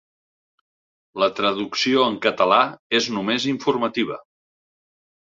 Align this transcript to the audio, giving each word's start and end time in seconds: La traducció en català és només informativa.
La 1.25 1.29
traducció 1.41 2.07
en 2.13 2.19
català 2.25 2.59
és 3.03 3.13
només 3.19 3.49
informativa. 3.55 4.23